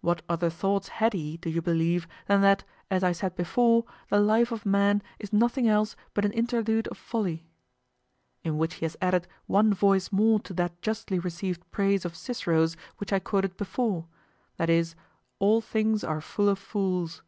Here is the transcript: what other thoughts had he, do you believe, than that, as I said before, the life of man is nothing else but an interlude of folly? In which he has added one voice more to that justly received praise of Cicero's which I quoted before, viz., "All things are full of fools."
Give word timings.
what 0.00 0.22
other 0.28 0.50
thoughts 0.50 0.88
had 0.88 1.12
he, 1.12 1.36
do 1.36 1.48
you 1.48 1.62
believe, 1.62 2.08
than 2.26 2.40
that, 2.40 2.64
as 2.90 3.04
I 3.04 3.12
said 3.12 3.36
before, 3.36 3.84
the 4.08 4.18
life 4.18 4.50
of 4.50 4.66
man 4.66 5.04
is 5.20 5.32
nothing 5.32 5.68
else 5.68 5.94
but 6.14 6.24
an 6.24 6.32
interlude 6.32 6.88
of 6.88 6.98
folly? 6.98 7.46
In 8.42 8.58
which 8.58 8.74
he 8.74 8.84
has 8.86 8.96
added 9.00 9.28
one 9.46 9.72
voice 9.72 10.10
more 10.10 10.40
to 10.40 10.54
that 10.54 10.82
justly 10.82 11.20
received 11.20 11.62
praise 11.70 12.04
of 12.04 12.16
Cicero's 12.16 12.76
which 12.96 13.12
I 13.12 13.20
quoted 13.20 13.56
before, 13.56 14.08
viz., 14.58 14.96
"All 15.38 15.60
things 15.60 16.02
are 16.02 16.20
full 16.20 16.48
of 16.48 16.58
fools." 16.58 17.22